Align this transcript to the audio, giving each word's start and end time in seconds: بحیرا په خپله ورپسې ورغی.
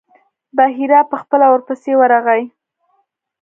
بحیرا 0.57 1.01
په 1.09 1.15
خپله 1.21 1.45
ورپسې 1.49 1.91
ورغی. 1.99 2.43